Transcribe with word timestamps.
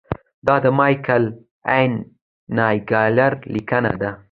دا 0.47 0.55
د 0.63 0.65
مایکل 0.79 1.23
این 1.77 1.91
ناګلر 2.57 3.33
لیکنه 3.53 3.91
ده. 4.01 4.11